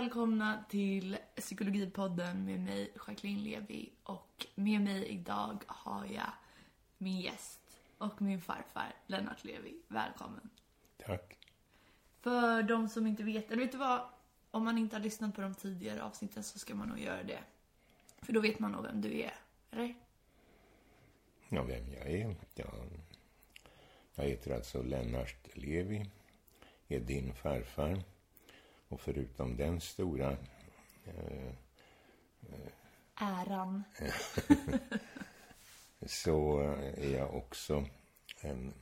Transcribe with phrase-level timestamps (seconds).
[0.00, 6.30] välkomna till Psykologipodden med mig Jacqueline Levi och med mig idag har jag
[6.98, 7.60] min gäst
[7.98, 9.76] och min farfar Lennart Levi.
[9.88, 10.50] Välkommen.
[11.06, 11.38] Tack.
[12.20, 14.00] För de som inte vet, eller vet du vad?
[14.50, 17.40] Om man inte har lyssnat på de tidigare avsnitten så ska man nog göra det.
[18.22, 19.34] För då vet man nog vem du är,
[19.70, 19.94] eller?
[21.48, 22.36] Ja, vem jag är?
[22.54, 22.74] Ja,
[24.14, 26.10] jag heter alltså Lennart Levi,
[26.88, 28.04] är din farfar.
[28.88, 30.36] Och förutom den stora...
[31.04, 31.52] Eh,
[33.20, 33.84] Äran.
[36.06, 36.60] så
[36.96, 37.86] är jag också
[38.40, 38.74] en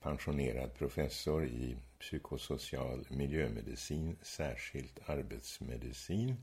[0.00, 6.36] pensionerad professor i psykosocial miljömedicin, särskilt arbetsmedicin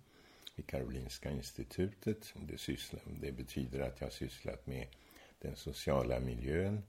[0.56, 2.34] vid Karolinska institutet.
[2.36, 4.88] Det, sysslar, det betyder att jag har sysslat med
[5.40, 6.84] den sociala miljön,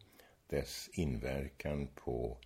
[0.47, 2.39] dess inverkan på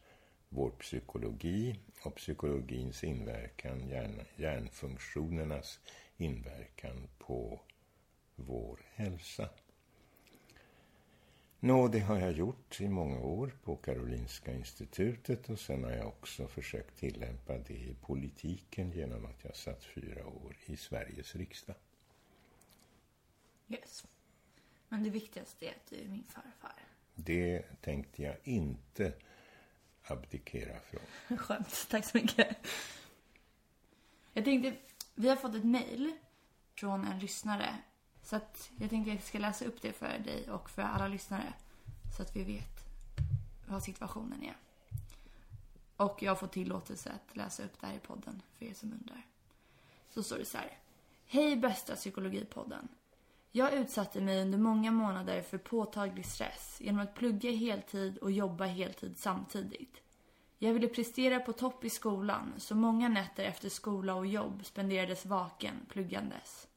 [0.48, 5.80] vår psykologi och psykologins inverkan, hjärn, hjärnfunktionernas
[6.16, 7.60] inverkan på
[8.36, 9.48] vår hälsa.
[11.60, 16.06] Nå, det har jag gjort i många år på Karolinska institutet och sen har jag
[16.06, 21.76] också försökt tillämpa det i politiken genom att jag satt fyra år i Sveriges riksdag.
[23.68, 24.06] Yes.
[24.88, 26.82] Men det viktigaste är att du är min farfar.
[27.14, 29.12] Det tänkte jag inte
[30.10, 31.38] abdikera från.
[31.38, 32.56] Skönt, tack så mycket.
[34.32, 34.76] Jag tänkte,
[35.14, 36.12] vi har fått ett mejl
[36.74, 37.76] från en lyssnare.
[38.22, 41.08] Så att jag tänkte att jag ska läsa upp det för dig och för alla
[41.08, 41.52] lyssnare.
[42.16, 42.78] Så att vi vet
[43.68, 44.56] vad situationen är.
[45.96, 49.26] Och jag får tillåtelse att läsa upp det här i podden för er som undrar.
[50.10, 50.78] Så står det så här.
[51.26, 52.88] Hej bästa psykologipodden.
[53.52, 58.64] Jag utsatte mig under många månader för påtaglig stress genom att plugga heltid och jobba
[58.64, 60.02] heltid samtidigt.
[60.58, 65.26] Jag ville prestera på topp i skolan, så många nätter efter skola och jobb spenderades
[65.26, 66.68] vaken pluggandes.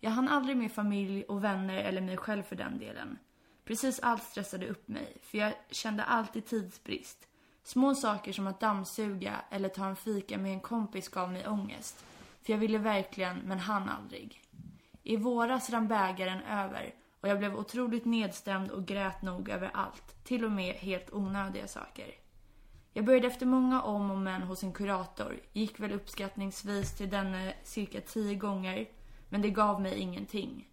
[0.00, 3.18] Jag hann aldrig med familj och vänner eller mig själv för den delen.
[3.64, 7.28] Precis allt stressade upp mig, för jag kände alltid tidsbrist.
[7.62, 12.04] Små saker som att dammsuga eller ta en fika med en kompis gav mig ångest.
[12.42, 14.43] För jag ville verkligen, men hann aldrig.
[15.06, 20.24] I våras rann bägaren över och jag blev otroligt nedstämd och grät nog över allt,
[20.24, 22.14] till och med helt onödiga saker.
[22.92, 27.54] Jag började efter många om och men hos en kurator, gick väl uppskattningsvis till denne
[27.62, 28.88] cirka tio gånger,
[29.28, 30.68] men det gav mig ingenting.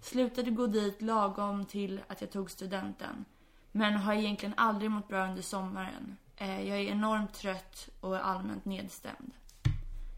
[0.00, 3.24] Slutade gå dit lagom till att jag tog studenten,
[3.72, 6.16] men har egentligen aldrig mått bra under sommaren.
[6.36, 9.32] Eh, jag är enormt trött och är allmänt nedstämd.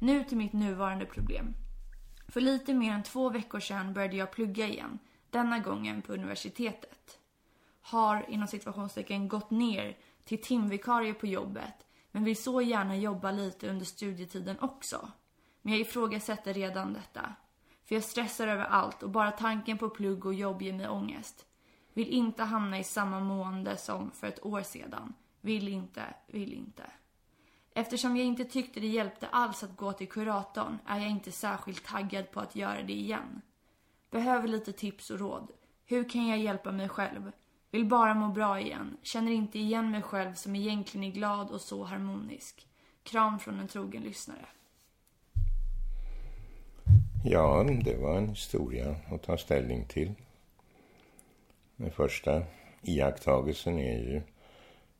[0.00, 1.54] Nu till mitt nuvarande problem.
[2.28, 4.98] För lite mer än två veckor sedan började jag plugga igen,
[5.30, 7.18] denna gången på universitetet.
[7.80, 13.68] Har inom situationstecken gått ner till timvikarie på jobbet, men vill så gärna jobba lite
[13.68, 15.10] under studietiden också.
[15.62, 17.34] Men jag ifrågasätter redan detta.
[17.84, 21.46] För jag stressar över allt och bara tanken på plugg och jobb ger mig ångest.
[21.92, 25.14] Vill inte hamna i samma mående som för ett år sedan.
[25.40, 26.82] Vill inte, vill inte.
[27.74, 31.84] Eftersom jag inte tyckte det hjälpte alls att gå till kuratorn är jag inte särskilt
[31.84, 33.42] taggad på att göra det igen.
[34.10, 35.50] Behöver lite tips och råd.
[35.86, 37.32] Hur kan jag hjälpa mig själv?
[37.70, 38.96] Vill bara må bra igen.
[39.02, 42.68] Känner inte igen mig själv som egentligen är glad och så harmonisk.
[43.02, 44.46] Kram från en trogen lyssnare.
[47.24, 50.14] Ja, det var en historia att ta ställning till.
[51.76, 52.42] Den första
[52.82, 54.22] iakttagelsen är ju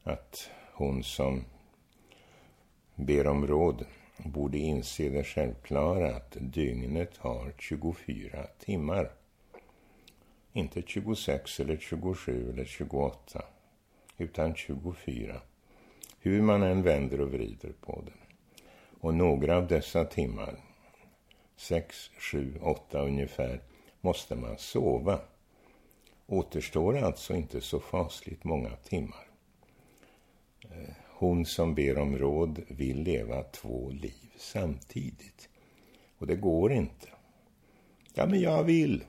[0.03, 1.45] att hon som
[2.97, 3.85] ber om råd
[4.17, 9.11] borde inse det självklara att dygnet har 24 timmar.
[10.53, 13.45] Inte 26 eller 27 eller 28,
[14.19, 15.41] utan 24.
[16.19, 18.13] Hur man än vänder och vrider på det.
[19.01, 20.57] Och några av dessa timmar,
[21.57, 23.61] 6, 7, 8 ungefär,
[24.01, 25.21] måste man sova.
[26.27, 29.27] Återstår alltså inte så fasligt många timmar.
[30.63, 35.49] Eh, hon som ber om råd vill leva två liv samtidigt.
[36.19, 37.09] Och det går inte.
[38.15, 39.05] Ja, men jag vill.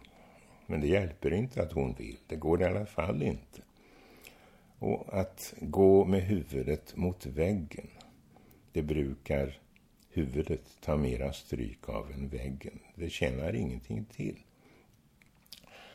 [0.66, 2.18] Men det hjälper inte att hon vill.
[2.28, 3.62] Det går i alla fall inte.
[4.80, 7.88] Och att gå med huvudet mot väggen,
[8.72, 9.60] det brukar
[10.10, 12.80] huvudet ta mera stryk av än väggen.
[12.96, 14.40] Det tjänar ingenting till.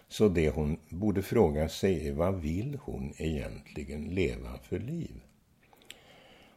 [0.09, 5.21] Så det hon borde fråga sig är vad vill hon egentligen leva för liv?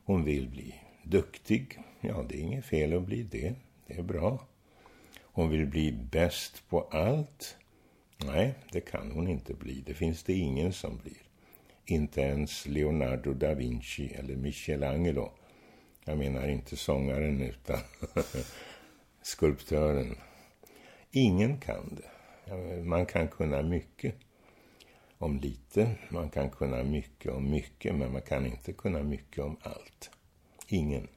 [0.05, 1.79] Hon vill bli duktig.
[2.01, 3.53] Ja, det är inget fel att bli det.
[3.87, 4.47] Det är bra.
[5.21, 7.57] Hon vill bli bäst på allt.
[8.25, 9.83] Nej, det kan hon inte bli.
[9.85, 11.17] Det finns det ingen som blir.
[11.85, 15.31] Inte ens Leonardo da Vinci eller Michelangelo
[16.05, 17.79] Jag menar inte sångaren utan
[19.21, 20.15] skulptören.
[21.11, 22.09] Ingen kan det.
[22.83, 24.15] Man kan kunna mycket
[25.23, 25.95] om lite.
[26.09, 30.11] Man kan kunna mycket om mycket, men man kan inte kunna mycket om allt.
[30.67, 31.07] Ingen.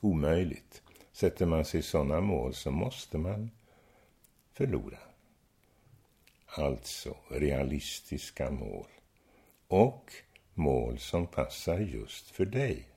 [0.00, 0.82] Omöjligt.
[1.12, 3.50] Sätter man sig sådana mål så måste man
[4.52, 4.98] förlora.
[6.46, 8.86] Alltså realistiska mål.
[9.68, 10.12] Och
[10.54, 12.88] mål som passar just för dig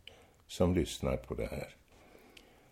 [0.47, 1.75] som lyssnar på det här.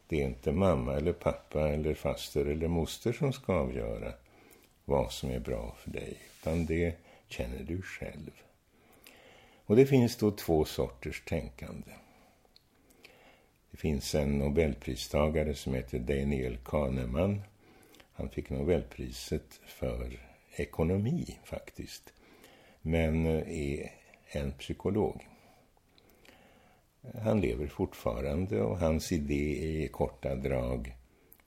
[0.07, 4.13] Det är inte mamma eller pappa eller faster eller moster som ska avgöra
[4.85, 6.95] vad som är bra för dig, utan det
[7.33, 8.31] känner du själv.
[9.65, 11.91] Och det finns då två sorters tänkande.
[13.71, 17.41] Det finns en nobelpristagare som heter Daniel Kahneman.
[18.13, 20.19] Han fick nobelpriset för
[20.55, 22.13] ekonomi faktiskt.
[22.81, 23.91] Men är
[24.25, 25.27] en psykolog.
[27.23, 30.95] Han lever fortfarande och hans idé är i korta drag.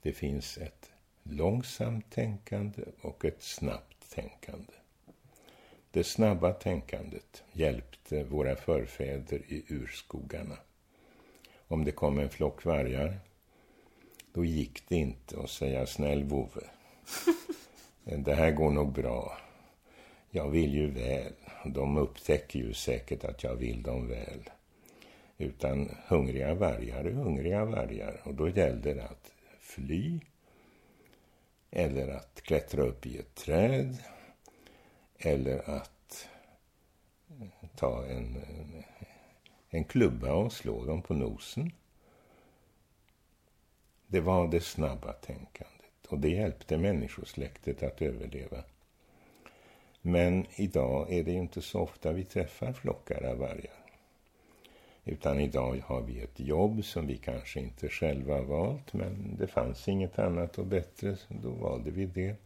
[0.03, 0.91] Det finns ett
[1.23, 4.73] långsamt tänkande och ett snabbt tänkande.
[5.97, 10.57] Det snabba tänkandet hjälpte våra förfäder i urskogarna.
[11.69, 13.19] Om det kom en flock vargar,
[14.33, 16.61] då gick det inte att säga snäll vovve.
[18.25, 19.39] Det här går nog bra.
[20.31, 21.33] Jag vill ju väl.
[21.65, 24.51] De upptäcker ju säkert att jag vill dem väl.
[25.39, 28.21] Utan hungriga vargar är hungriga vargar.
[28.25, 30.21] Och då gällde det att fly.
[31.71, 33.97] Eller att klättra upp i ett träd.
[35.27, 36.29] Eller att
[37.41, 38.43] eh, ta en,
[39.71, 41.73] en klubba och slå dem på nosen.
[44.07, 46.07] Det var det snabba tänkandet.
[46.09, 48.63] Och det hjälpte människosläktet att överleva.
[50.03, 53.87] Men idag är det ju inte så ofta vi träffar flockar av vargar.
[55.05, 59.89] Utan idag har vi ett jobb som vi kanske inte själva valt, men det fanns
[59.89, 62.37] inget annat och bättre, så då valde vi det.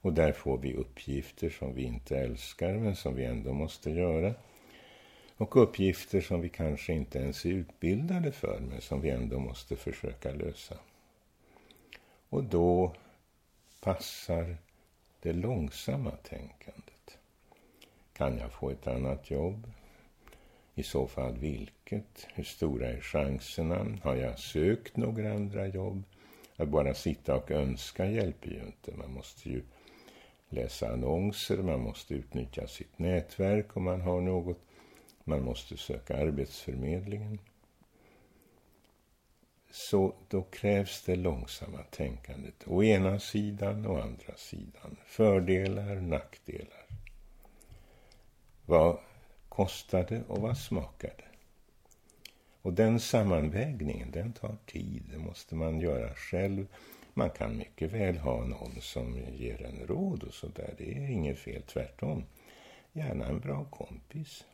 [0.00, 4.34] Och där får vi uppgifter som vi inte älskar, men som vi ändå måste göra.
[5.36, 9.76] Och uppgifter som vi kanske inte ens är utbildade för, men som vi ändå måste
[9.76, 10.76] försöka lösa.
[12.28, 12.94] Och då
[13.80, 14.56] passar
[15.20, 17.18] det långsamma tänkandet.
[18.12, 19.70] Kan jag få ett annat jobb?
[20.74, 22.26] I så fall vilket?
[22.34, 23.98] Hur stora är chanserna?
[24.02, 26.02] Har jag sökt några andra jobb?
[26.56, 28.96] Att bara sitta och önska hjälper ju inte.
[28.96, 29.62] Man måste ju
[30.52, 34.58] läsa annonser, man måste utnyttja sitt nätverk om man har något.
[35.24, 37.38] Man måste söka Arbetsförmedlingen.
[39.70, 42.54] Så då krävs det långsamma tänkandet.
[42.66, 44.96] Å ena sidan och andra sidan.
[45.06, 46.86] Fördelar, nackdelar.
[48.66, 48.98] Vad
[49.48, 51.24] kostar det och vad smakar det?
[52.62, 55.02] Och den sammanvägningen, den tar tid.
[55.12, 56.66] Det måste man göra själv.
[57.14, 60.74] Man kan mycket väl ha någon som ger en råd och sådär.
[60.78, 62.24] Det är inget fel, tvärtom.
[62.92, 64.44] Gärna en bra kompis.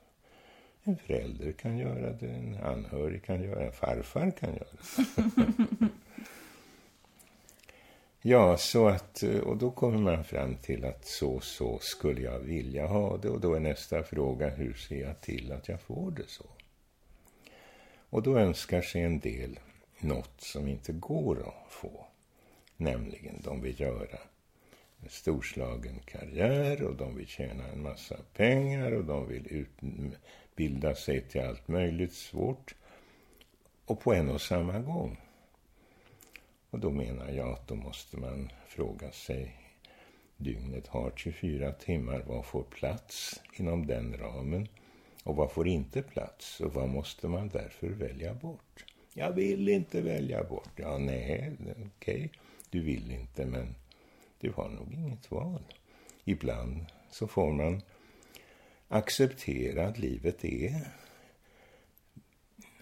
[0.82, 5.88] En förälder kan göra det, en anhörig kan göra det, en farfar kan göra det.
[8.22, 12.86] ja, så att, och då kommer man fram till att så, så skulle jag vilja
[12.86, 13.28] ha det.
[13.28, 16.44] Och då är nästa fråga, hur ser jag till att jag får det så?
[18.10, 19.60] Och då önskar sig en del
[20.00, 22.06] något som inte går att få.
[22.76, 24.18] Nämligen, de vill göra
[25.02, 31.20] en storslagen karriär och de vill tjäna en massa pengar och de vill utbilda sig
[31.20, 32.74] till allt möjligt svårt
[33.86, 35.20] och på en och samma gång.
[36.70, 39.66] Och då menar jag att då måste man fråga sig
[40.36, 42.24] Dygnet har 24 timmar.
[42.26, 44.68] Vad får plats inom den ramen?
[45.22, 46.60] Och vad får inte plats?
[46.60, 48.84] Och vad måste man därför välja bort?
[49.14, 50.70] Jag vill inte välja bort.
[50.76, 51.86] Ja, nej, okej.
[51.96, 52.28] Okay.
[52.70, 53.74] Du vill inte, men
[54.40, 55.62] du har nog inget val.
[56.24, 57.82] Ibland så får man
[58.88, 60.90] acceptera att livet är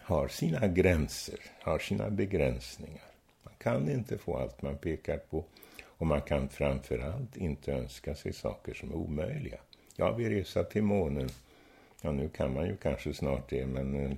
[0.05, 3.05] har sina gränser, har sina begränsningar.
[3.43, 5.45] Man kan inte få allt man pekar på
[5.85, 9.59] och man kan framförallt inte önska sig saker som är omöjliga.
[9.97, 11.29] Jag vill resa till månen.
[12.03, 14.17] Ja, nu kan man ju kanske snart det, men eh,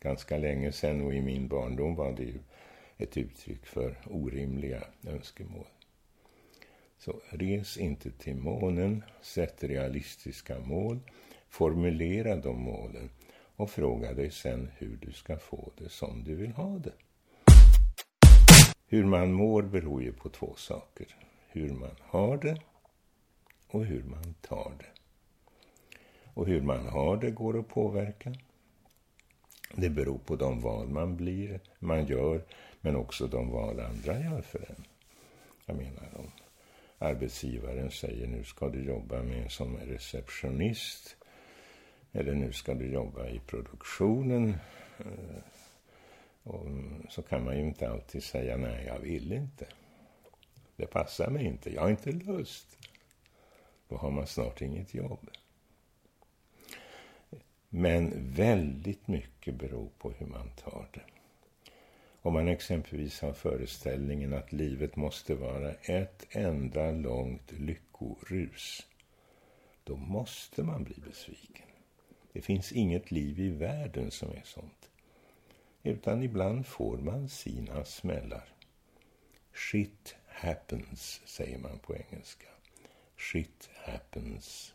[0.00, 2.38] ganska länge sedan och i min barndom var det ju
[2.98, 5.66] ett uttryck för orimliga önskemål.
[6.98, 10.98] Så res inte till månen, sätt realistiska mål,
[11.48, 13.10] formulera de målen
[13.56, 16.92] och fråga dig sen hur du ska få det som du vill ha det.
[18.86, 21.06] Hur man mår beror ju på två saker.
[21.48, 22.60] Hur man har det
[23.66, 24.90] och hur man tar det.
[26.34, 28.34] Och hur man har det går att påverka.
[29.74, 32.44] Det beror på de val man blir, man gör,
[32.82, 34.84] men också de val andra gör för en.
[35.66, 36.30] Jag menar, om
[36.98, 41.16] arbetsgivaren säger nu ska du jobba med som receptionist
[42.12, 44.54] eller nu ska du jobba i produktionen.
[44.98, 45.42] Eh,
[46.42, 49.66] och mm, så kan man ju inte alltid säga nej, jag vill inte.
[50.76, 52.78] Det passar mig inte, jag har inte lust.
[53.88, 55.30] Då har man snart inget jobb.
[57.68, 61.11] Men väldigt mycket beror på hur man tar det.
[62.24, 68.86] Om man exempelvis har föreställningen att livet måste vara ett enda långt lyckorus,
[69.84, 71.66] då måste man bli besviken.
[72.32, 74.90] Det finns inget liv i världen som är sånt.
[75.82, 78.48] Utan ibland får man sina smällar.
[79.52, 82.48] Shit happens, säger man på engelska.
[83.16, 84.74] Shit happens.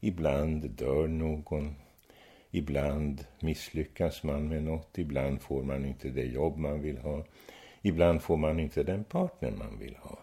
[0.00, 1.74] Ibland dör någon.
[2.54, 4.98] Ibland misslyckas man med något.
[4.98, 7.24] Ibland får man inte det jobb man vill ha.
[7.82, 10.18] Ibland får man inte den partner man vill ha.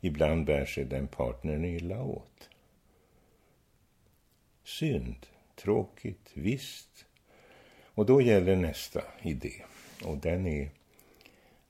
[0.00, 2.48] Ibland bär sig den partnern illa åt.
[4.64, 7.06] Synd, tråkigt, visst.
[7.84, 9.62] Och då gäller nästa idé.
[10.04, 10.70] Och den är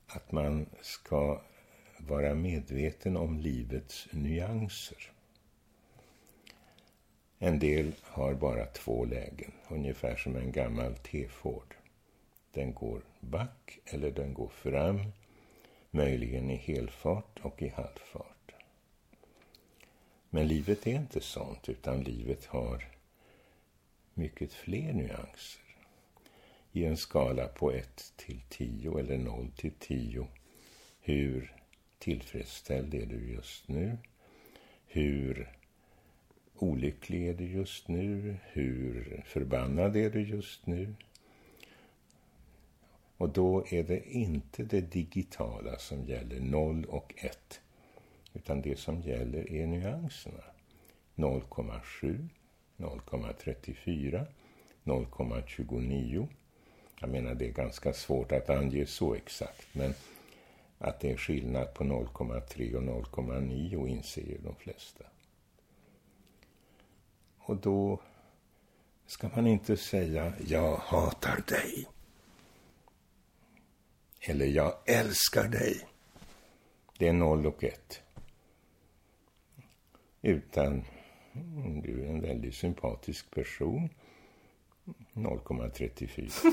[0.07, 1.43] att man ska
[1.99, 5.11] vara medveten om livets nyanser.
[7.39, 11.75] En del har bara två lägen, ungefär som en gammal T-Ford.
[12.53, 15.01] Den går back eller den går fram,
[15.91, 18.55] möjligen i helfart och i halvfart.
[20.31, 22.89] Men livet är inte sånt, utan livet har
[24.15, 25.63] mycket fler nyanser.
[26.73, 30.27] I en skala på 1 till 10 eller 0 till 10.
[31.01, 31.57] Hur
[31.99, 33.99] tillfredsställd är du just nu?
[34.87, 35.53] Hur
[36.65, 38.37] olycklig är du just nu?
[38.53, 40.95] Hur förbannad är du just nu?
[43.17, 47.61] Och då är det inte det digitala som gäller 0 och 1.
[48.33, 50.45] Utan det som gäller är nyanserna.
[51.17, 52.29] 0,7,
[52.77, 54.27] 0,34,
[54.85, 56.29] 0,29.
[57.01, 59.95] Jag menar, det är ganska svårt att ange så exakt, men
[60.79, 65.05] att det är skillnad på 0,3 och 0,9 inser ju de flesta.
[67.47, 68.01] Och då
[69.07, 71.89] ska man inte säga jag hatar dig.
[74.21, 75.87] Eller jag älskar dig.
[76.99, 78.03] Det är noll och ett.
[80.23, 80.85] Utan
[81.83, 83.89] du är en väldigt sympatisk person.
[85.13, 86.31] 0,34.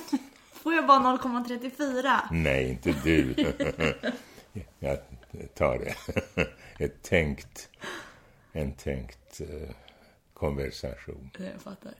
[0.52, 2.22] Får jag bara 0,34?
[2.32, 3.36] Nej, inte du.
[4.80, 4.98] jag
[5.54, 5.96] tar det.
[6.86, 7.70] Ett tänkt,
[8.52, 9.70] en tänkt uh,
[10.42, 11.30] konversation.
[11.38, 11.94] Jag fattar.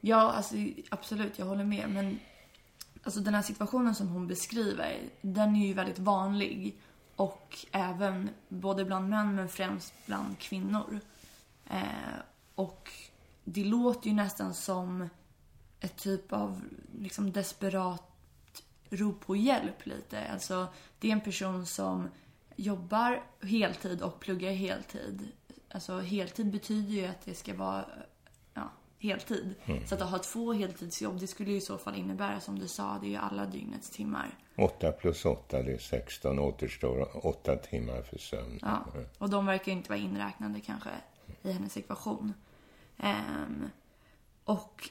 [0.00, 0.56] Ja, alltså
[0.88, 1.90] absolut, jag håller med.
[1.90, 2.18] Men
[3.02, 6.80] alltså den här situationen som hon beskriver, den är ju väldigt vanlig.
[7.16, 11.00] Och även både bland män men främst bland kvinnor.
[11.70, 12.18] Eh,
[12.54, 12.90] och
[13.44, 15.08] det låter ju nästan som
[15.80, 16.62] ett typ av
[16.98, 18.04] liksom desperat
[18.90, 20.28] rop på hjälp lite.
[20.32, 20.66] Alltså
[20.98, 22.08] det är en person som
[22.56, 25.28] jobbar heltid och pluggar heltid.
[25.70, 27.84] Alltså heltid betyder ju att det ska vara
[28.54, 29.54] ja, heltid.
[29.64, 29.86] Mm.
[29.86, 32.98] Så att ha två heltidsjobb, det skulle ju i så fall innebära som du sa,
[33.00, 34.38] det är ju alla dygnets timmar.
[34.56, 38.58] 8 plus 8, det är 16, återstår 8 timmar för sömn.
[38.62, 38.86] Ja,
[39.18, 40.90] och de verkar ju inte vara inräknade kanske
[41.42, 42.34] i hennes ekvation.
[42.96, 43.70] Um,
[44.44, 44.88] och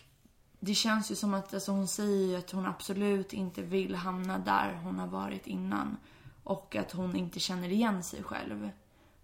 [0.60, 4.74] det känns ju som att alltså hon säger att hon absolut inte vill hamna där
[4.74, 5.98] hon har varit innan.
[6.44, 8.70] Och att hon inte känner igen sig själv.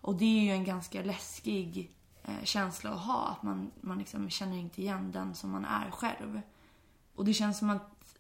[0.04, 1.92] Och det är ju en ganska läskig
[2.24, 3.28] eh, känsla att ha.
[3.28, 6.42] Att man, man liksom känner inte igen den som man är själv.
[7.16, 8.18] Och det känns som att,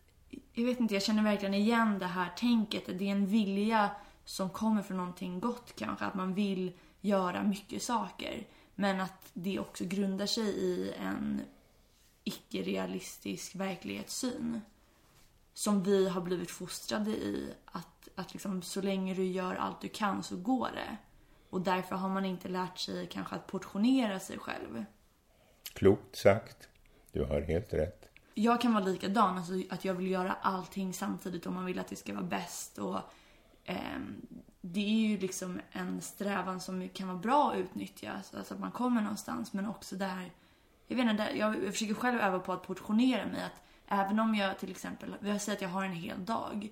[0.53, 2.85] jag vet inte, jag känner verkligen igen det här tänket.
[2.85, 3.91] Det är en vilja
[4.25, 6.05] som kommer från någonting gott kanske.
[6.05, 6.71] Att man vill
[7.01, 8.47] göra mycket saker.
[8.75, 11.41] Men att det också grundar sig i en
[12.23, 14.61] icke-realistisk verklighetssyn.
[15.53, 17.53] Som vi har blivit fostrade i.
[17.65, 20.97] Att, att liksom, så länge du gör allt du kan så går det.
[21.53, 24.85] Och därför har man inte lärt sig kanske att portionera sig själv.
[25.73, 26.69] Klokt sagt.
[27.11, 28.09] Du har helt rätt.
[28.33, 31.87] Jag kan vara likadan, alltså att jag vill göra allting samtidigt och man vill att
[31.87, 32.77] det ska vara bäst.
[32.77, 32.99] Och,
[33.63, 33.99] eh,
[34.61, 38.71] det är ju liksom en strävan som kan vara bra att utnyttja, alltså att man
[38.71, 39.53] kommer någonstans.
[39.53, 40.31] Men också där,
[40.87, 43.43] jag vet inte, jag försöker själv öva på att portionera mig.
[43.43, 46.69] Att även om jag till exempel, vi säger att jag har en hel dag.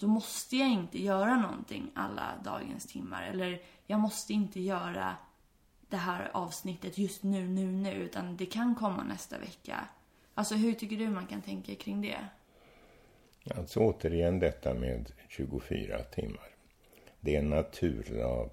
[0.00, 3.22] Då måste jag inte göra någonting alla dagens timmar.
[3.22, 5.16] Eller jag måste inte göra
[5.88, 7.92] det här avsnittet just nu, nu, nu.
[7.92, 9.88] Utan det kan komma nästa vecka.
[10.34, 12.18] Alltså hur tycker du man kan tänka kring det?
[13.56, 16.48] Alltså återigen detta med 24 timmar.
[17.20, 18.50] Det är en naturlag.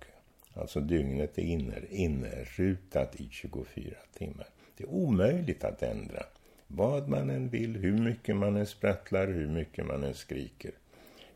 [0.53, 4.47] Alltså dygnet är inner, inrutat i 24 timmar.
[4.77, 6.23] Det är omöjligt att ändra.
[6.67, 10.71] Vad man än vill, hur mycket man än sprattlar, hur mycket man än skriker.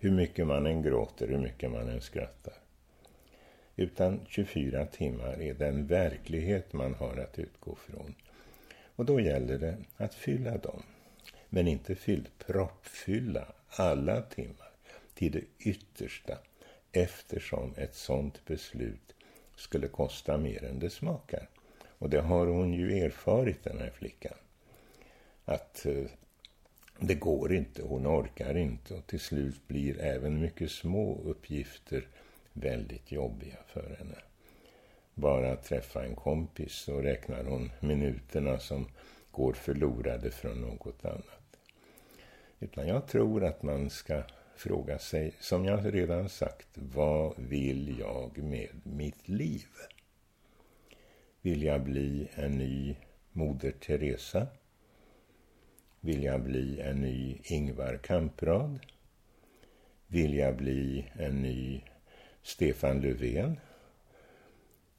[0.03, 2.53] Hur mycket man än gråter, hur mycket man än skrattar.
[3.75, 8.15] Utan 24 timmar är den verklighet man har att utgå från.
[8.95, 10.83] Och då gäller det att fylla dem.
[11.49, 14.71] Men inte fyll, proppfylla alla timmar
[15.13, 16.37] till det yttersta
[16.91, 19.15] eftersom ett sådant beslut
[19.55, 21.49] skulle kosta mer än det smakar.
[21.97, 24.37] Och det har hon ju erfarit, den här flickan.
[25.45, 26.05] Att eh,
[26.99, 32.07] det går inte, hon orkar inte och till slut blir även mycket små uppgifter
[32.53, 34.17] väldigt jobbiga för henne.
[35.13, 38.87] Bara att träffa en kompis så räknar hon minuterna som
[39.31, 41.57] går förlorade från något annat.
[42.59, 44.23] Utan jag tror att man ska
[44.55, 49.67] fråga sig, som jag redan sagt, vad vill jag med mitt liv?
[51.41, 52.95] Vill jag bli en ny
[53.31, 54.47] Moder Teresa?
[56.03, 58.79] Vill jag bli en ny Ingvar Kamprad?
[60.07, 61.81] Vill jag bli en ny
[62.41, 63.59] Stefan Löfven?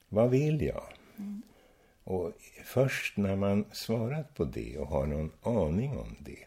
[0.09, 0.85] Vad vill jag?
[1.18, 1.42] Mm.
[2.04, 2.32] Och
[2.64, 6.44] först när man svarat på det och har någon aning om det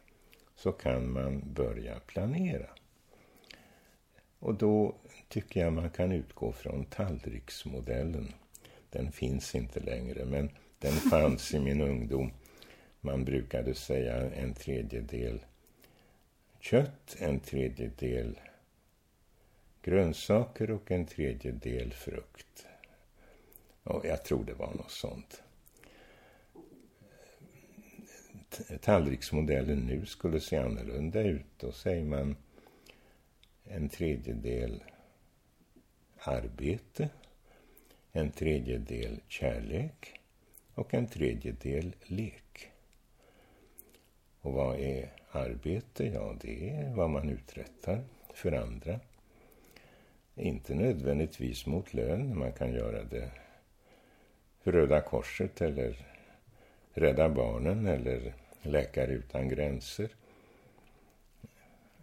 [0.56, 2.70] så kan man börja planera.
[4.40, 4.96] Och då
[5.28, 8.34] tycker jag man kan utgå från tallriksmodellen.
[8.90, 12.32] Den finns inte längre, men den fanns i min ungdom.
[13.06, 15.40] Man brukade säga en tredjedel
[16.60, 18.40] kött, en tredjedel
[19.82, 22.68] grönsaker och en tredjedel frukt.
[23.84, 25.44] Och jag tror det var något sånt.
[28.82, 31.46] Tallriksmodellen nu skulle se annorlunda ut.
[31.58, 32.36] Då säger man
[33.64, 34.84] en tredjedel
[36.18, 37.10] arbete,
[38.12, 40.20] en tredjedel kärlek
[40.74, 42.72] och en tredjedel lek.
[44.46, 46.06] Och vad är arbete?
[46.06, 48.04] Ja, det är vad man uträttar
[48.34, 49.00] för andra.
[50.36, 52.40] Inte nödvändigtvis mot lön.
[52.40, 53.32] Man kan göra det
[54.62, 56.08] för Röda Korset eller
[56.94, 60.10] Rädda Barnen eller Läkare Utan Gränser.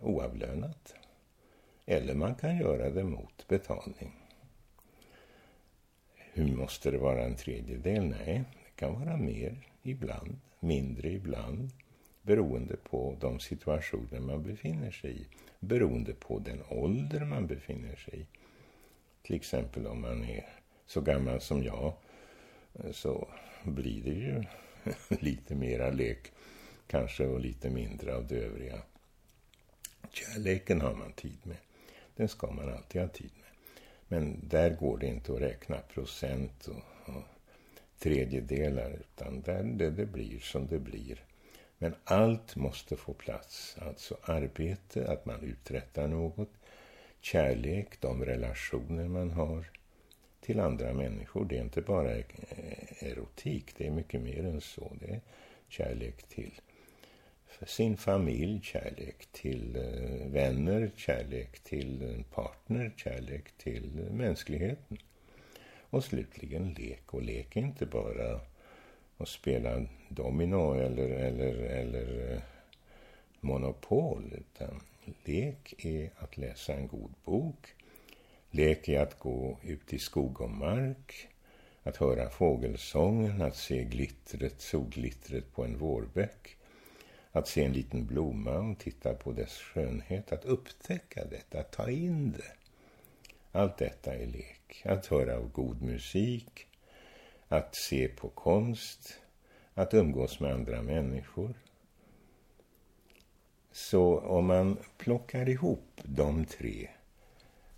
[0.00, 0.94] Oavlönat.
[1.86, 4.12] Eller man kan göra det mot betalning.
[6.32, 8.04] Hur måste det vara en tredjedel?
[8.04, 11.70] Nej, det kan vara mer ibland, mindre ibland
[12.22, 15.26] beroende på de situationer man befinner sig i.
[15.60, 18.26] Beroende på den ålder man befinner sig i.
[19.22, 20.48] Till exempel om man är
[20.86, 21.94] så gammal som jag
[22.92, 23.28] så
[23.64, 24.44] blir det ju
[25.20, 26.32] lite mera lek
[26.86, 28.82] kanske och lite mindre av det övriga.
[30.10, 31.56] Kärleken har man tid med.
[32.16, 33.50] Den ska man alltid ha tid med.
[34.08, 37.22] Men där går det inte att räkna procent och, och
[37.98, 41.24] tredjedelar utan där det, det blir som det blir.
[41.82, 43.76] Men allt måste få plats.
[43.80, 46.48] Alltså arbete, att man uträttar något.
[47.20, 49.70] Kärlek, de relationer man har
[50.40, 51.44] till andra människor.
[51.44, 52.24] Det är inte bara e-,
[52.98, 54.92] erotik, det är mycket mer än så.
[55.00, 55.20] Det är
[55.68, 56.60] kärlek till
[57.66, 64.98] sin familj, kärlek till eh, vänner, kärlek till en partner, kärlek till eh, mänskligheten.
[65.80, 67.14] Och slutligen lek.
[67.14, 68.40] Och lek är inte bara
[69.22, 72.42] och spela domino eller, eller, eller eh,
[73.40, 74.32] monopol.
[74.32, 74.80] Utan
[75.24, 77.74] lek är att läsa en god bok.
[78.50, 81.28] Lek är att gå ut i skog och mark.
[81.82, 86.56] Att höra fågelsången, att se glittret, solglittret på en vårbäck.
[87.32, 90.32] Att se en liten blomma och titta på dess skönhet.
[90.32, 92.52] Att upptäcka detta, att ta in det.
[93.52, 94.82] Allt detta är lek.
[94.84, 96.66] Att höra god musik,
[97.52, 99.18] att se på konst,
[99.74, 101.54] att umgås med andra människor.
[103.72, 106.88] Så om man plockar ihop de tre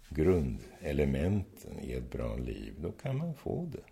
[0.09, 3.85] grundelementen i ett bra liv, då kan man få det.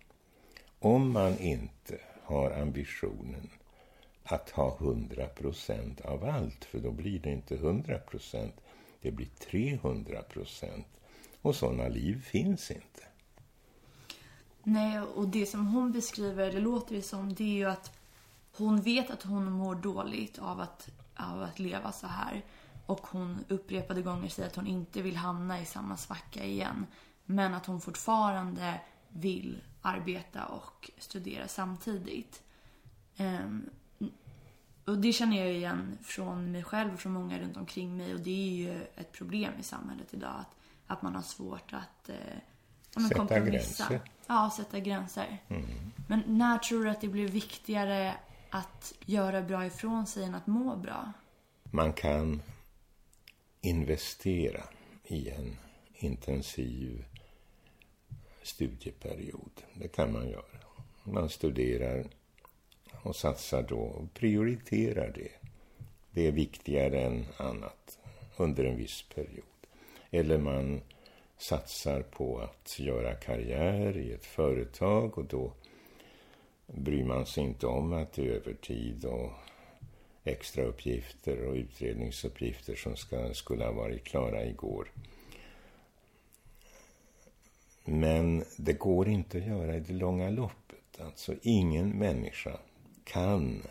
[0.79, 3.49] Om man inte har ambitionen
[4.23, 8.55] att ha hundra procent av allt, för då blir det inte hundra procent,
[9.01, 10.87] det blir 300 procent.
[11.41, 13.12] Och sådana liv finns inte.
[14.63, 17.97] Nej, och det som hon beskriver, det låter det som, det är ju att
[18.57, 22.41] hon vet att hon mår dåligt av att, av att leva så här.
[22.85, 26.85] Och hon upprepade gånger säger att hon inte vill hamna i samma svacka igen.
[27.25, 32.43] Men att hon fortfarande vill arbeta och studera samtidigt.
[33.17, 33.69] Um,
[34.85, 38.13] Och det känner jag igen från mig själv och från många runt omkring mig.
[38.13, 40.35] Och det är ju ett problem i samhället idag.
[40.39, 40.55] Att,
[40.87, 42.15] att man har svårt att eh,
[43.03, 43.87] Sätta kompromissa.
[43.89, 44.01] gränser.
[44.27, 45.37] Ja, sätta gränser.
[46.07, 48.15] Men när tror du att det blir viktigare
[48.49, 51.13] att göra bra ifrån sig än att må bra?
[51.63, 52.41] Man kan
[53.61, 54.63] investera
[55.03, 55.57] i en
[55.93, 57.05] intensiv
[58.43, 59.61] studieperiod.
[59.73, 60.43] Det kan man göra.
[61.03, 62.05] Man studerar
[63.01, 65.31] och satsar då och prioriterar det.
[66.11, 67.99] Det är viktigare än annat
[68.37, 69.43] under en viss period.
[70.11, 70.81] Eller man
[71.43, 75.53] satsar på att göra karriär i ett företag och då
[76.67, 79.31] bryr man sig inte om att det är övertid och
[80.23, 84.91] extra uppgifter och utredningsuppgifter som ska, skulle ha varit klara igår.
[87.85, 90.99] Men det går inte att göra i det långa loppet.
[90.99, 92.59] Alltså ingen människa
[93.03, 93.61] kan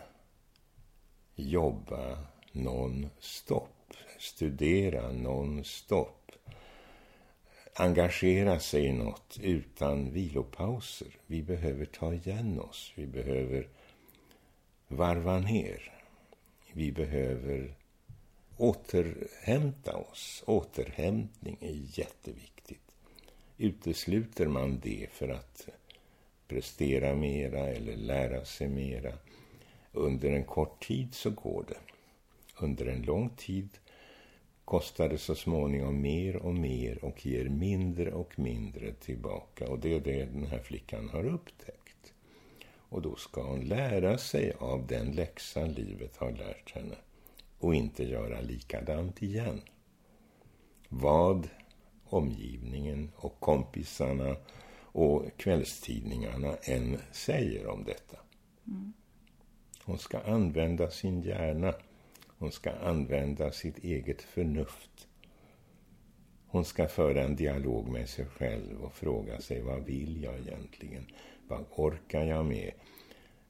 [1.35, 2.17] jobba
[2.51, 6.22] non-stop, studera non-stop,
[7.75, 11.07] engagera sig i något utan vilopauser.
[11.27, 13.67] Vi behöver ta igen oss, vi behöver
[14.87, 15.93] varva ner.
[16.73, 17.75] Vi behöver
[18.57, 20.43] återhämta oss.
[20.47, 22.91] Återhämtning är jätteviktigt.
[23.57, 25.67] Utesluter man det för att
[26.47, 29.13] prestera mera eller lära sig mera
[29.91, 31.77] under en kort tid så går det.
[32.59, 33.69] Under en lång tid
[34.65, 39.67] kostar det så småningom mer och mer och ger mindre och mindre tillbaka.
[39.67, 42.13] Och det är det den här flickan har upptäckt.
[42.65, 46.95] Och då ska hon lära sig av den läxa livet har lärt henne
[47.59, 49.61] och inte göra likadant igen.
[50.89, 51.49] Vad
[52.05, 54.35] omgivningen och kompisarna
[54.81, 58.17] och kvällstidningarna än säger om detta.
[59.85, 61.73] Hon ska använda sin hjärna.
[62.43, 65.07] Hon ska använda sitt eget förnuft.
[66.47, 71.05] Hon ska föra en dialog med sig själv och fråga sig vad vill jag egentligen?
[71.47, 72.71] Vad orkar jag med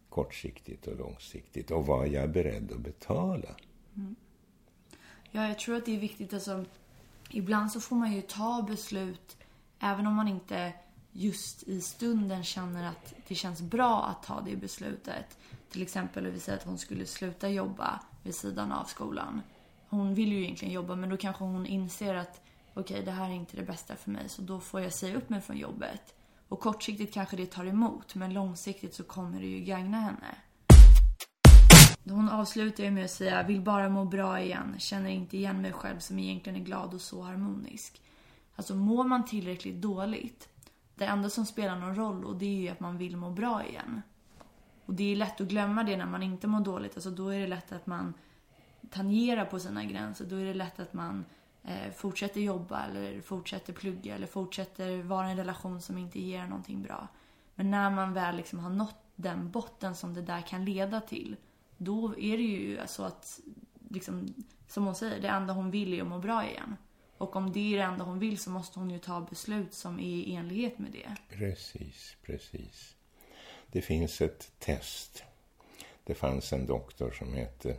[0.10, 1.72] kortsiktigt och långsiktigt?
[1.72, 3.50] Och vad är jag beredd att betala?
[3.96, 4.16] Mm.
[5.32, 6.34] Ja, jag tror att det är viktigt.
[6.34, 6.66] Alltså,
[7.30, 9.38] ibland så får man ju ta beslut
[9.80, 10.74] även om man inte
[11.12, 15.38] just i stunden känner att det känns bra att ta det beslutet.
[15.70, 19.42] Till exempel, om vi säger att hon skulle sluta jobba vid sidan av skolan.
[19.90, 22.42] Hon vill ju egentligen jobba, men då kanske hon inser att
[22.74, 25.30] okej, det här är inte det bästa för mig, så då får jag säga upp
[25.30, 26.16] mig från jobbet.
[26.48, 30.36] Och kortsiktigt kanske det tar emot, men långsiktigt så kommer det ju gagna henne.
[32.10, 35.72] Hon avslutar ju med att säga, vill bara må bra igen, känner inte igen mig
[35.72, 38.02] själv som egentligen är glad och så harmonisk.
[38.56, 40.50] Alltså mår man tillräckligt dåligt,
[40.96, 43.66] det enda som spelar någon roll och det är ju att man vill må bra
[43.66, 44.02] igen.
[44.86, 47.40] Och det är lätt att glömma det när man inte mår dåligt, alltså då är
[47.40, 48.14] det lätt att man
[48.90, 51.26] tangerar på sina gränser, då är det lätt att man
[51.64, 56.44] eh, fortsätter jobba eller fortsätter plugga eller fortsätter vara i en relation som inte ger
[56.48, 57.08] någonting bra.
[57.56, 61.36] Men när man väl liksom har nått den botten som det där kan leda till,
[61.78, 63.40] då är det ju så att,
[63.90, 64.34] liksom,
[64.68, 66.76] som hon säger, det enda hon vill är att må bra igen.
[67.18, 70.00] Och om det är det enda hon vill så måste hon ju ta beslut som
[70.00, 71.16] är i enlighet med det.
[71.30, 72.96] Precis, precis.
[73.74, 75.24] Det finns ett test.
[76.04, 77.76] Det fanns en doktor som hette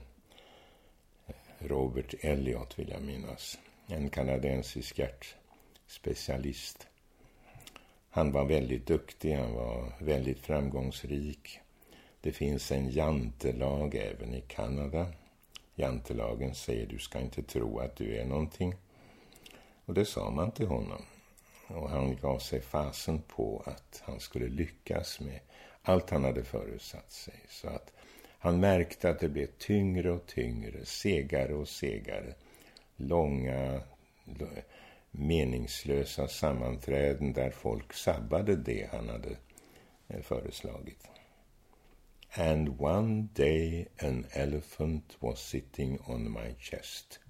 [1.26, 3.59] eh, Robert Elliot, vill jag minnas.
[3.87, 6.87] En kanadensisk hjärtspecialist.
[8.11, 11.61] Han var väldigt duktig, han var väldigt framgångsrik.
[12.20, 15.07] Det finns en jantelag även i Kanada.
[15.74, 18.74] Jantelagen säger du ska inte tro att du är någonting.
[19.85, 21.02] Och det sa man till honom.
[21.66, 25.40] Och han gav sig fasen på att han skulle lyckas med
[25.84, 27.40] allt han hade förutsatt sig.
[27.48, 27.92] Så att
[28.38, 32.34] han märkte att det blev tyngre och tyngre, segare och segare.
[32.96, 33.80] Långa,
[35.10, 39.36] meningslösa sammanträden där folk sabbade det han hade
[40.08, 41.08] eh, föreslagit.
[42.30, 47.20] And one day an elephant was sitting on my chest.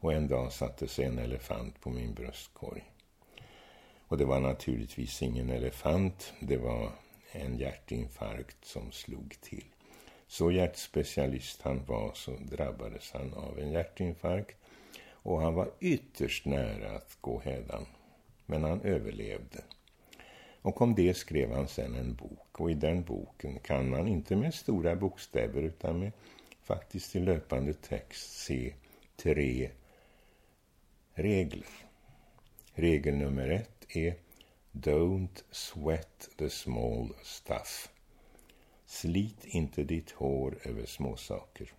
[0.00, 2.92] Och en dag satte sig en elefant på min bröstkorg.
[4.08, 6.92] Och det var naturligtvis ingen elefant, det var
[7.32, 9.64] en hjärtinfarkt som slog till.
[10.26, 14.56] Så hjärtspecialist han var så drabbades han av en hjärtinfarkt
[15.10, 17.86] och han var ytterst nära att gå hädan.
[18.46, 19.64] Men han överlevde.
[20.62, 24.36] Och om det skrev han sen en bok och i den boken kan man inte
[24.36, 26.12] med stora bokstäver utan med
[26.62, 28.74] faktiskt i löpande text se
[29.16, 29.70] tre
[31.14, 31.66] regler.
[32.74, 34.14] Regel nummer ett är
[34.72, 37.88] Don't sweat the small stuff.
[38.86, 41.72] Slit inte ditt hår över småsaker.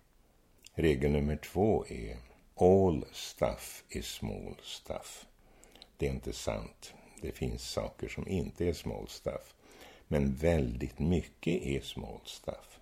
[0.74, 2.16] Regel nummer två är
[2.54, 5.26] All stuff is small stuff.
[5.96, 6.94] Det är inte sant.
[7.22, 9.54] Det finns saker som inte är small stuff.
[10.08, 12.80] Men väldigt mycket är small stuff.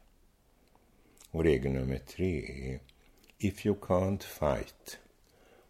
[1.30, 2.80] Och regel nummer tre är
[3.38, 4.98] If you can't fight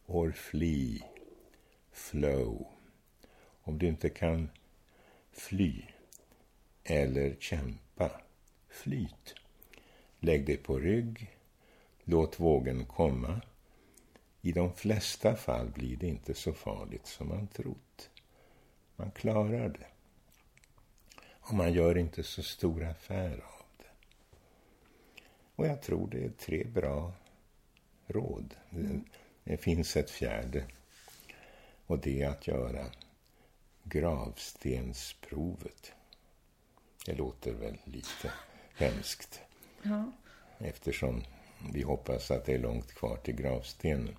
[0.07, 1.02] or flee,
[1.92, 2.71] flow.
[3.62, 4.48] Om du inte kan
[5.33, 5.83] fly
[6.85, 8.11] eller kämpa,
[8.68, 9.35] flyt.
[10.18, 11.37] Lägg dig på rygg,
[12.05, 13.40] låt vågen komma.
[14.40, 18.11] I de flesta fall blir det inte så farligt som man trott.
[18.96, 19.87] Man klarar det.
[21.25, 23.90] Och man gör inte så stor affär av det.
[25.57, 27.12] Och jag tror det är tre bra
[28.07, 28.55] råd.
[28.70, 29.01] Det,
[29.44, 30.64] det finns ett fjärde.
[31.87, 32.87] Och det är att göra
[33.85, 35.92] gravstensprovet.
[37.07, 38.33] Det låter väl lite
[38.77, 39.40] hemskt.
[39.83, 40.12] Ja.
[40.59, 41.23] Eftersom
[41.73, 44.16] vi hoppas att det är långt kvar till gravstenen.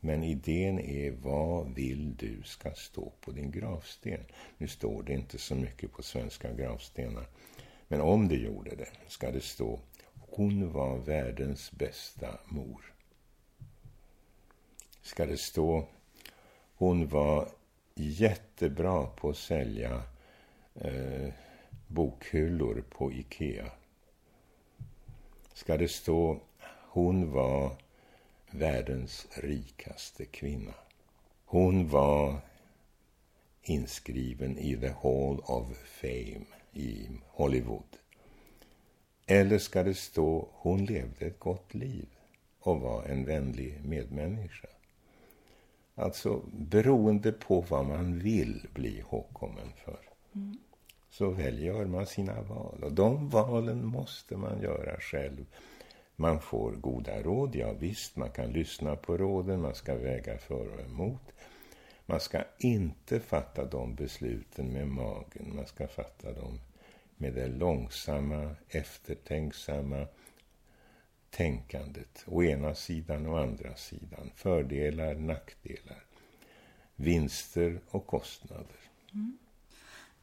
[0.00, 4.20] Men idén är vad vill du ska stå på din gravsten?
[4.58, 7.26] Nu står det inte så mycket på svenska gravstenar.
[7.88, 9.80] Men om det gjorde det ska det stå
[10.30, 12.94] Hon var världens bästa mor.
[15.02, 15.88] Ska det stå
[16.74, 17.48] Hon var
[17.98, 20.02] jättebra på att sälja
[20.74, 21.32] eh,
[21.86, 23.70] bokhyllor på Ikea.
[25.54, 26.40] Ska det stå
[26.90, 27.76] Hon var
[28.50, 30.74] världens rikaste kvinna.
[31.44, 32.40] Hon var
[33.62, 37.96] inskriven i The Hall of Fame i Hollywood.
[39.26, 42.08] Eller ska det stå hon levde ett gott liv
[42.60, 44.68] och var en vänlig medmänniska.
[45.98, 49.98] Alltså beroende på vad man vill bli ihågkommen för.
[50.34, 50.58] Mm.
[51.10, 52.84] Så väljer man sina val.
[52.84, 55.46] Och de valen måste man göra själv
[56.20, 60.68] man får goda råd, ja visst, man kan lyssna på råden, man ska väga för
[60.68, 61.32] och emot.
[62.06, 66.60] Man ska inte fatta de besluten med magen, man ska fatta dem
[67.16, 70.06] med det långsamma, eftertänksamma
[71.30, 72.24] tänkandet.
[72.26, 74.30] Å ena sidan och andra sidan.
[74.34, 76.04] Fördelar, nackdelar.
[76.96, 78.76] Vinster och kostnader.
[79.12, 79.38] Mm.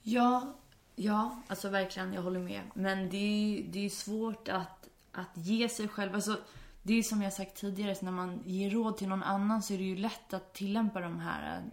[0.02, 0.56] Ja,
[0.96, 2.62] ja, alltså verkligen, jag håller med.
[2.74, 6.16] Men det är, det är svårt att att ge sig själv.
[6.16, 6.38] Alltså,
[6.84, 9.78] det är som jag sagt tidigare, när man ger råd till någon annan så är
[9.78, 11.64] det ju lätt att tillämpa de här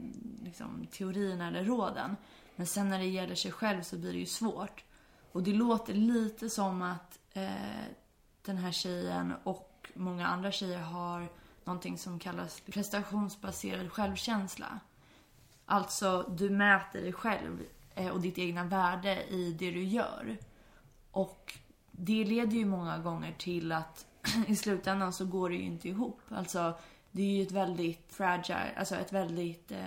[0.44, 2.16] liksom, teorierna eller råden.
[2.56, 4.84] Men sen när det gäller sig själv så blir det ju svårt.
[5.32, 7.50] Och det låter lite som att eh,
[8.44, 11.28] den här tjejen och många andra tjejer har
[11.64, 14.80] någonting som kallas prestationsbaserad självkänsla.
[15.66, 17.62] Alltså, du mäter dig själv
[17.94, 20.36] eh, och ditt egna värde i det du gör.
[21.10, 21.54] Och
[21.90, 24.06] det leder ju många gånger till att
[24.46, 26.20] i slutändan så går det ju inte ihop.
[26.28, 26.74] Alltså,
[27.10, 29.86] det är ju ett väldigt fragile, alltså ett väldigt eh,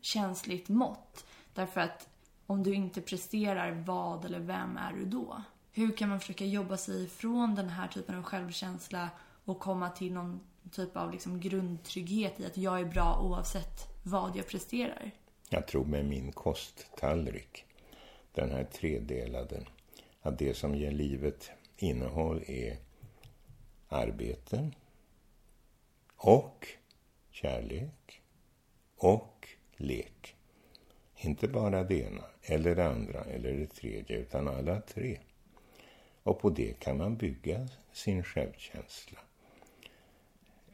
[0.00, 1.26] känsligt mått.
[1.54, 2.08] Därför att
[2.46, 5.42] om du inte presterar, vad eller vem är du då?
[5.72, 9.10] Hur kan man försöka jobba sig ifrån den här typen av självkänsla
[9.44, 14.36] och komma till någon typ av liksom grundtrygghet i att jag är bra oavsett vad
[14.36, 15.10] jag presterar?
[15.48, 17.64] Jag tror med min kosttallrik,
[18.32, 19.66] den här tredelade
[20.22, 22.76] att det som ger livet innehåll är
[23.88, 24.70] arbete
[26.16, 26.66] och
[27.30, 28.22] kärlek
[28.96, 30.36] och lek.
[31.16, 35.18] Inte bara det ena, eller det andra, eller det tredje, utan alla tre.
[36.22, 39.18] Och på det kan man bygga sin självkänsla.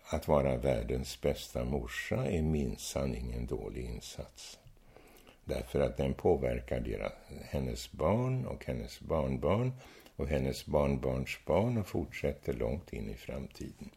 [0.09, 4.59] Att vara världens bästa morsa är minsann ingen dålig insats.
[5.45, 9.73] Därför att den påverkar deras, hennes barn och hennes barnbarn
[10.17, 13.91] och hennes barnbarns barn och fortsätter långt in i framtiden.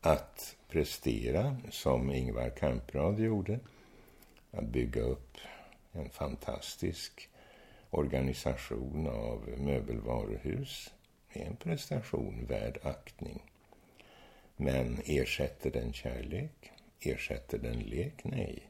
[0.00, 3.60] Att prestera, som Ingvar Kamprad gjorde,
[4.50, 5.36] att bygga upp
[5.92, 7.28] en fantastisk
[7.90, 10.90] organisation av möbelvaruhus
[11.28, 13.42] är en prestation värd aktning.
[14.56, 16.70] Men ersätter den kärlek?
[17.00, 18.24] Ersätter den lek?
[18.24, 18.68] Nej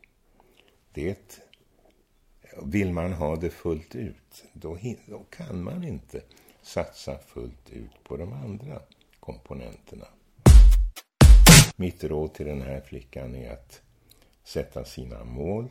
[0.98, 1.40] det
[2.62, 6.22] vill man ha det fullt ut, då, då kan man inte
[6.62, 8.82] satsa fullt ut på de andra
[9.20, 10.06] komponenterna.
[11.76, 13.82] Mitt råd till den här flickan är att
[14.44, 15.68] sätta sina mål,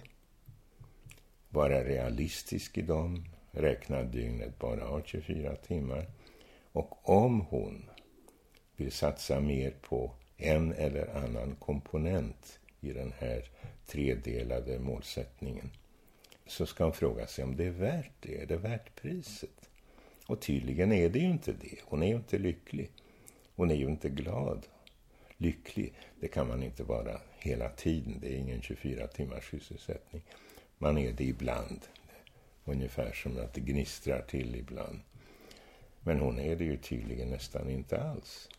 [1.49, 3.25] vara realistisk i dem,
[3.57, 6.05] räknar dygnet bara har 24 timmar.
[6.71, 7.89] Och om hon
[8.75, 13.49] vill satsa mer på en eller annan komponent i den här
[13.85, 15.69] tredelade målsättningen
[16.47, 18.41] så ska hon fråga sig om det är värt det.
[18.41, 19.69] Är det värt priset?
[20.27, 21.79] Och tydligen är det ju inte det.
[21.83, 22.91] Hon är ju inte lycklig.
[23.55, 24.67] Hon är ju inte glad.
[25.37, 28.19] Lycklig, det kan man inte vara hela tiden.
[28.21, 30.21] Det är ingen 24 timmars sysselsättning.
[30.77, 31.79] Man är det ibland.
[32.67, 34.99] Ungefär som att det gnistrar till ibland.
[35.99, 38.49] Men hon är det ju tydligen nästan inte alls.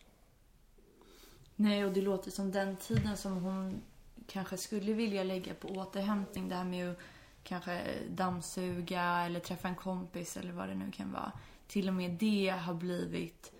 [1.55, 3.81] Nej, och det låter som den tiden som hon
[4.27, 6.49] kanske skulle vilja lägga på återhämtning.
[6.49, 6.97] Det här med att
[7.43, 11.31] kanske dammsuga eller träffa en kompis eller vad det nu kan vara.
[11.67, 13.51] Till och med det har blivit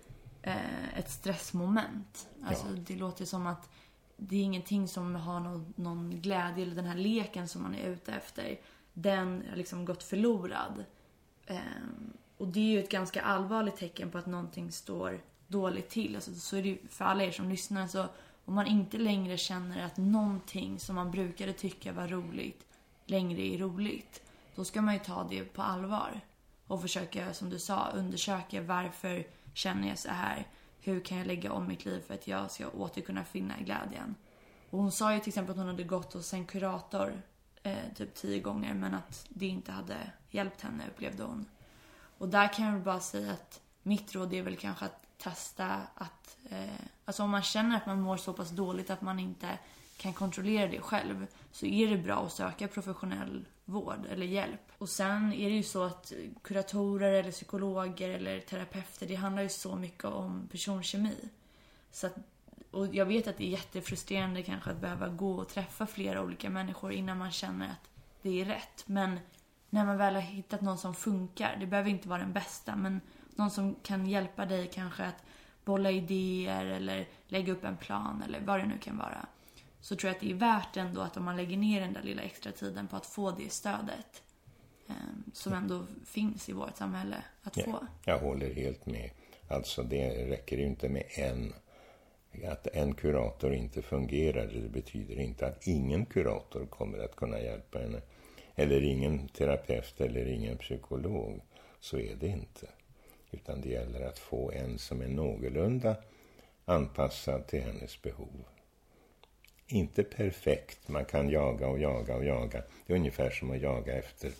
[0.42, 2.28] eh, ett stressmoment.
[2.44, 2.82] Alltså Ja.
[2.86, 3.70] det låter som att
[4.16, 7.88] det är ingenting som har någon, någon glädje eller den här leken som man är
[7.88, 8.58] ute efter.
[8.94, 10.84] Den har liksom gått förlorad.
[11.46, 16.14] Ehm, och det är ju ett ganska allvarligt tecken på att någonting står dåligt till.
[16.14, 17.86] Alltså, så är det ju för alla er som lyssnar.
[17.86, 18.06] Så
[18.44, 22.66] om man inte längre känner att någonting som man brukade tycka var roligt
[23.06, 24.22] längre är roligt.
[24.54, 26.20] Då ska man ju ta det på allvar.
[26.66, 30.46] Och försöka, som du sa, undersöka varför känner jag så här?
[30.80, 34.14] Hur kan jag lägga om mitt liv för att jag ska åter kunna finna glädjen?
[34.70, 37.22] Och hon sa ju till exempel att hon hade gått hos en kurator
[37.62, 39.96] eh, typ tio gånger men att det inte hade
[40.30, 41.46] hjälpt henne upplevde hon.
[42.18, 45.80] Och där kan jag väl bara säga att mitt råd är väl kanske att testa
[45.94, 46.36] att...
[46.50, 49.58] Eh, alltså om man känner att man mår så pass dåligt att man inte
[49.96, 54.72] kan kontrollera det själv så är det bra att söka professionell vård eller hjälp.
[54.78, 59.48] Och sen är det ju så att kuratorer eller psykologer eller terapeuter, det handlar ju
[59.48, 61.28] så mycket om personkemi.
[61.92, 62.16] Så att,
[62.70, 66.50] och jag vet att det är jättefrustrerande kanske att behöva gå och träffa flera olika
[66.50, 67.90] människor innan man känner att
[68.22, 68.84] det är rätt.
[68.86, 69.20] Men
[69.70, 73.00] när man väl har hittat någon som funkar, det behöver inte vara den bästa, men
[73.34, 75.24] någon som kan hjälpa dig kanske att
[75.64, 79.26] bolla idéer eller lägga upp en plan eller vad det nu kan vara.
[79.80, 82.02] Så tror jag att det är värt ändå att om man lägger ner den där
[82.02, 84.22] lilla extra tiden på att få det stödet
[84.88, 84.94] eh,
[85.32, 87.60] som ändå finns i vårt samhälle att få.
[87.66, 89.10] Ja, jag håller helt med.
[89.48, 91.52] Alltså det räcker ju inte med en.
[92.44, 97.78] Att en kurator inte fungerar, det betyder inte att ingen kurator kommer att kunna hjälpa
[97.78, 98.00] henne.
[98.54, 101.40] Eller ingen terapeut eller ingen psykolog.
[101.80, 102.66] Så är det inte.
[103.30, 105.96] Utan det gäller att få en som är någorlunda
[106.64, 108.44] anpassad till hennes behov.
[109.66, 112.62] Inte perfekt, man kan jaga och jaga och jaga.
[112.86, 114.32] Det är ungefär som att jaga efter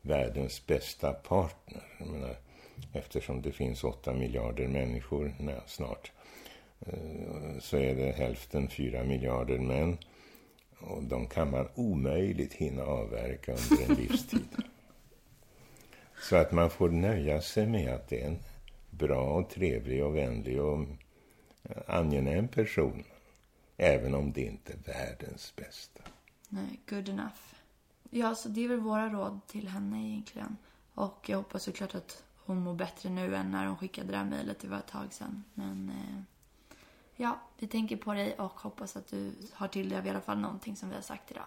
[0.00, 1.82] världens bästa partner.
[1.98, 2.36] Jag menar,
[2.92, 6.12] eftersom det finns åtta miljarder människor nej, snart
[7.60, 9.98] så är det hälften fyra miljarder män.
[10.80, 14.48] Och de kan man omöjligt hinna avverka under en livstid.
[16.22, 18.38] Så att man får nöja sig med att det är en
[18.90, 20.86] bra och trevlig och vänlig och
[21.86, 23.04] angenäm person.
[23.76, 26.00] Även om det inte är världens bästa.
[26.48, 27.54] Nej, good enough.
[28.10, 30.56] Ja, så det är väl våra råd till henne egentligen.
[30.94, 34.24] Och jag hoppas såklart att hon mår bättre nu än när hon skickade det här
[34.24, 34.58] mejlet.
[34.60, 35.44] Det var ett tag sedan.
[35.54, 36.22] Men eh,
[37.16, 40.20] ja, vi tänker på dig och hoppas att du har till dig av i alla
[40.20, 41.46] fall någonting som vi har sagt idag.